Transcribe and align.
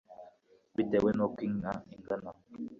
bitewe 0.75 1.09
n'uko 1.17 1.39
inka 1.47 1.73
ingana. 1.93 2.31